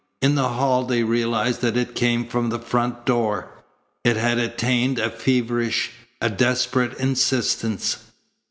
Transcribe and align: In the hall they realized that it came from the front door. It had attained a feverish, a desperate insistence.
In 0.19 0.33
the 0.33 0.49
hall 0.49 0.83
they 0.83 1.03
realized 1.03 1.61
that 1.61 1.77
it 1.77 1.93
came 1.93 2.25
from 2.25 2.49
the 2.49 2.57
front 2.57 3.05
door. 3.05 3.49
It 4.03 4.17
had 4.17 4.39
attained 4.39 4.97
a 4.97 5.11
feverish, 5.11 5.91
a 6.19 6.27
desperate 6.27 6.97
insistence. 6.99 7.97